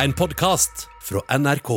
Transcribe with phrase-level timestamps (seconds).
[0.00, 1.68] En podkast fra NRK.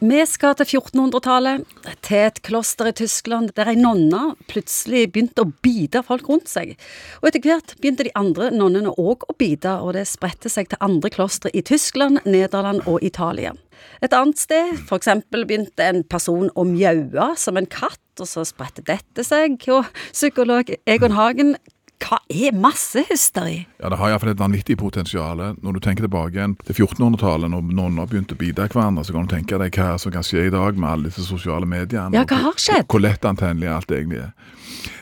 [0.00, 1.66] Vi skal til 1400-tallet,
[2.06, 6.72] til et kloster i Tyskland der ei nonne plutselig begynte å bite folk rundt seg.
[7.20, 10.80] Og etter hvert begynte de andre nonnene òg å bite, og det spredte seg til
[10.80, 13.52] andre klostre i Tyskland, Nederland og Italia.
[14.00, 18.86] Et annet sted, eksempel, begynte en person å mjaue som en katt, og så spredte
[18.88, 21.58] dette seg, og psykolog Egon Hagen
[22.02, 23.66] hva er massehysteri?
[23.82, 25.40] Ja, Det har iallfall et vanvittig potensial.
[25.62, 29.26] Når du tenker tilbake igjen til 1400-tallet, når nonner begynte å bite hverandre, så kan
[29.26, 32.14] du tenke deg hva som kan skje i dag med alle disse sosiale mediene.
[32.16, 32.86] Ja, hva har skjedd?
[32.86, 34.32] Hvor lettantennelig alt egentlig er.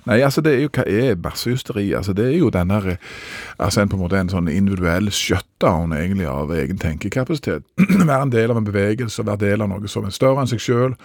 [0.07, 1.89] Nei, altså det er jo, Hva er massehysteri?
[1.99, 2.97] Altså Det er jo denne,
[3.59, 7.67] altså en, på en måte en sånn individuell shutdown egentlig av egen tenkekapasitet.
[8.11, 10.63] være en del av en bevegelse, være del av noe som er større enn seg
[10.63, 10.97] sjøl,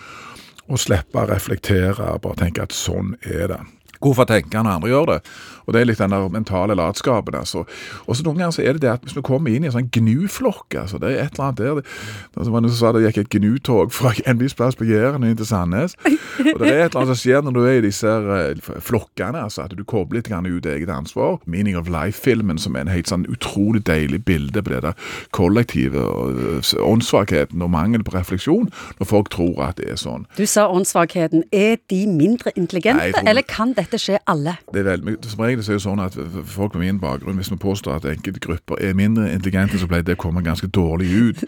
[0.71, 3.61] og slippe å reflektere, bare tenke at sånn er det.
[4.01, 5.19] Hvorfor tenker han andre gjør det?
[5.65, 7.35] Og Det er litt den der mentale latskapen.
[7.35, 7.63] altså.
[8.07, 9.75] Og så Noen ganger så er det det at hvis vi kommer inn i en
[9.75, 13.05] sånn gnuflokk altså, Det er et eller annet der det, var noen som sa det
[13.05, 15.95] gikk et gnutog fra en viss plass på Jæren inn til Sandnes.
[16.03, 19.43] Og Det er et eller annet som skjer når du er i disse uh, flokkene.
[19.45, 21.39] altså At du kobler litt ut eget ansvar.
[21.45, 24.93] Meaning of Life-filmen, som er en helt sånn utrolig deilig bilde på det der
[25.31, 30.27] kollektive og uh, åndssvakheten og mangel på refleksjon, når folk tror at det er sånn.
[30.37, 31.43] Du sa åndssvakheten.
[31.51, 34.53] Er de mindre intelligente, Nei, eller kan dette skje alle?
[34.71, 36.15] Det er vel, som regel så er det sånn at
[36.47, 40.05] folk med min bakgrunn, hvis vi påstår at enkelte grupper er mindre intelligente, så pleier
[40.07, 41.43] det å komme ganske dårlig ut.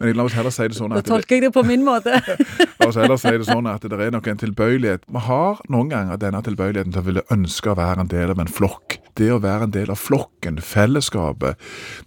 [0.00, 2.20] Men la oss heller si det sånn at Da tolker jeg det på min måte.
[2.82, 5.06] la oss heller si det sånn at det er nok en tilbøyelighet.
[5.08, 8.42] Vi har noen ganger denne tilbøyeligheten til å ville ønske å være en del av
[8.42, 8.98] en flokk.
[9.16, 11.56] Det å være en del av flokken, fellesskapet,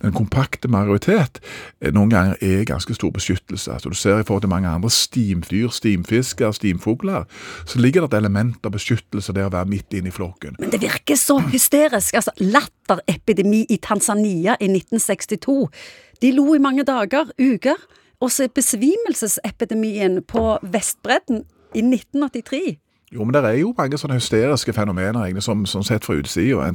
[0.04, 1.40] den kompakte majoritet,
[1.82, 3.74] eh, noen ganger er ganske stor beskyttelse.
[3.74, 7.26] Altså, du ser i forhold til mange andre stimdyr, stimfisker, stimfugler,
[7.66, 10.60] så ligger det et element av beskyttelse det å være midt inne i flokken.
[10.60, 12.14] Men det virker så hysterisk.
[12.14, 15.70] Altså, latterepidemi i Tanzania i 1962.
[16.22, 17.78] De lo i mange dager, uker.
[18.20, 22.78] Og så besvimelsesepidemien på Vestbredden i 1983.
[23.10, 26.68] Jo, men det er jo mange sånne hysteriske fenomener egentlig, som, som sett fra utsida.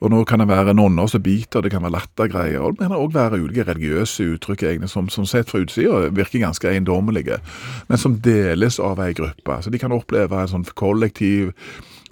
[0.00, 2.64] Og nå kan det være nonner som biter, det kan være lattergreier.
[2.64, 6.40] Og det kan òg være ulike religiøse uttrykk egentlig, som, som sett fra utsida virker
[6.46, 7.42] ganske eiendommelige,
[7.92, 9.60] men som deles av ei gruppe.
[9.60, 11.52] Så de kan oppleve en sånn kollektiv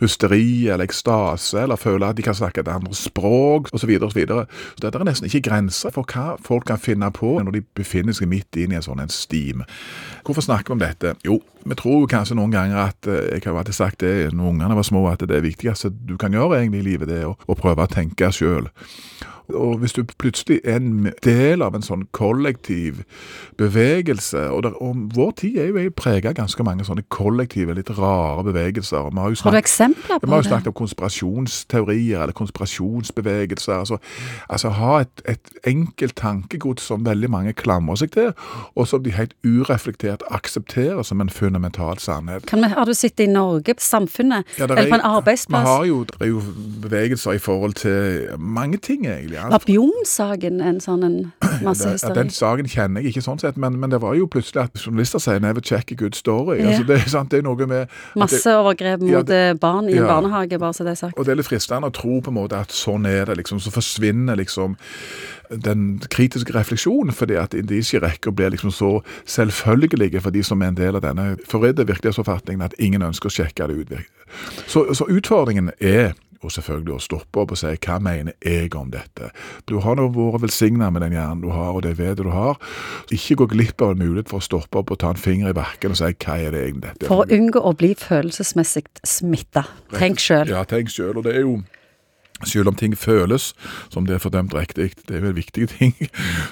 [0.01, 3.95] hysteri eller ekstase, eller føle at de kan snakke et annet språk osv.
[4.03, 4.21] osv.
[4.81, 8.31] Det er nesten ikke grenser for hva folk kan finne på når de befinner seg
[8.31, 9.65] midt inn i en sånn stim.
[10.27, 11.15] Hvorfor snakker vi om dette?
[11.27, 14.79] Jo, vi tror kanskje noen ganger at eh, jeg har alltid sagt det når ungene
[14.79, 17.59] var små, at det viktigste du kan gjøre egentlig i livet, det er å, å
[17.59, 18.71] prøve å tenke sjøl.
[19.55, 23.01] Og hvis du plutselig er en del av en sånn kollektiv
[23.57, 27.91] bevegelse Og, der, og vår tid er jo preget av ganske mange sånne kollektive, litt
[27.97, 29.09] rare bevegelser.
[29.09, 30.29] Har, har, du eksempler på det?
[30.29, 33.73] Vi har jo snakket om konspirasjonsteorier eller konspirasjonsbevegelser.
[33.79, 33.99] Altså,
[34.49, 38.31] altså ha et, et enkelt tankegods som veldig mange klamrer seg til,
[38.77, 42.53] og som de helt ureflektert aksepterer som en fundamental sannhet.
[42.53, 45.65] Vi, har du sett i Norge, samfunnet, ja, eller på en arbeidsplass?
[45.65, 46.45] Vi har jo, det er jo
[46.85, 49.38] bevegelser i forhold til mange ting, egentlig.
[49.39, 49.49] Ja.
[49.53, 51.17] Var Bjugn-saken en sånn en
[51.63, 52.17] massehysteri?
[52.19, 55.23] Den saken kjenner jeg ikke sånn sett, men, men, det var jo plutselig at journalister
[55.23, 56.59] sier 'never check a good story'.
[56.59, 56.73] Ja.
[56.73, 60.75] Altså, det, sant, det, er noe med Masseovergrep mot ja, barn i en barnehage, bare
[60.75, 61.19] så det er sagt.
[61.19, 63.63] Og det er litt fristende å tro på en måte at sånn er det, liksom.
[63.63, 64.77] Så forsvinner liksom
[65.65, 70.77] den kritiske refleksjonen, fordi at indisierekker blir liksom så selvfølgelige for de som er en
[70.77, 73.93] del av denne forvridde virkelighetsoppfatningen at ingen ønsker å sjekke det ut.
[74.67, 76.13] Så, så utfordringen er
[76.43, 79.31] og selvfølgelig å stoppe opp og si hva mener jeg om dette.
[79.69, 82.61] Du har nå vært velsigna med den hjernen du har, og det vet du har.
[83.15, 85.57] Ikke gå glipp av en mulighet for å stoppe opp og ta en finger i
[85.57, 89.67] bakken og si hva er det egentlig dette For å unngå å bli følelsesmessig smitta.
[89.97, 90.53] Tenk sjøl.
[90.53, 91.17] Ja, tenk sjøl.
[91.19, 91.59] Og det er jo
[92.47, 93.53] selv om ting føles
[93.91, 95.95] som det er fordømt riktig, det er vel viktige ting,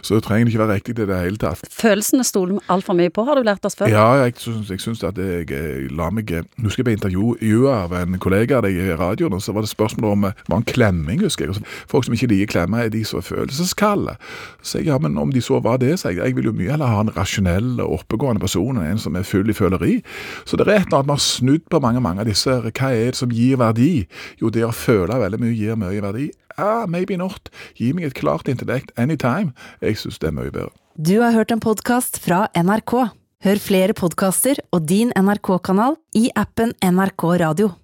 [0.02, 1.62] så det trenger ikke være riktig i det hele tatt.
[1.70, 3.92] Følelsene stoler vi altfor mye på, har du lært oss før?
[3.92, 7.74] Ja, jeg syns, jeg syns at jeg, jeg la meg Nå skal jeg bli intervjua
[7.84, 10.66] av en kollega av deg i radioen, og så var det spørsmål om var en
[10.66, 11.62] klemming, husker jeg.
[11.90, 14.16] Folk som ikke liker klemmer, er de som er følelseskalde.
[14.64, 16.22] Så jeg ja, men om de så var det, så jeg.
[16.26, 19.26] Jeg vil jo mye heller ha en rasjonell og oppegående person enn en som er
[19.26, 19.98] full i føleri.
[20.46, 22.54] Så det er et eller annet vi har snudd på mange, mange av disse.
[22.70, 24.06] Hva er det som gir verdi?
[24.40, 26.30] Jo, det å føle veldig mye gir mye verdi.
[26.56, 27.50] Ah, maybe not.
[27.76, 29.52] Gi meg et klart intellekt anytime.
[29.84, 30.72] Jeg syns det er mye bedre.
[30.96, 33.12] Du har hørt en podkast fra NRK.
[33.44, 37.76] Hør flere podkaster og din NRK-kanal i appen NRK Radio.